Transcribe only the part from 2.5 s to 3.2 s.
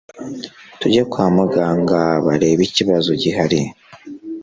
ikibazo